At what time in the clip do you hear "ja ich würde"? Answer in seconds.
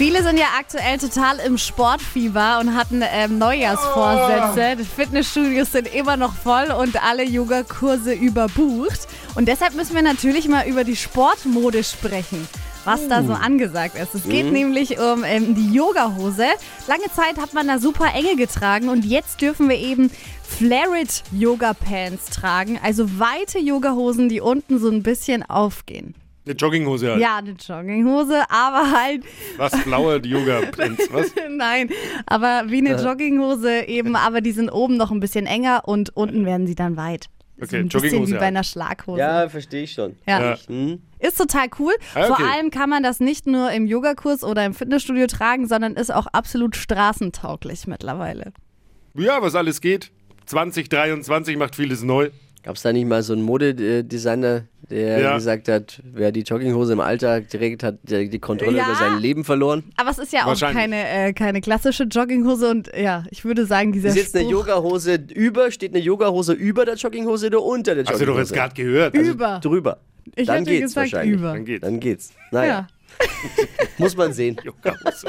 62.94-63.64